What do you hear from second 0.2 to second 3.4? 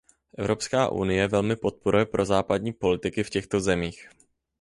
Evropská unie velmi podporuje prozápadní politiky v